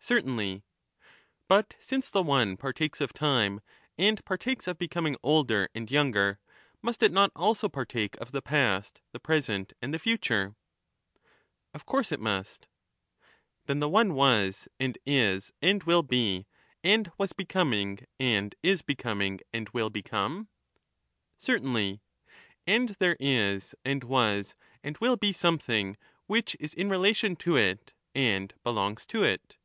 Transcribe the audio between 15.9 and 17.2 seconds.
be, and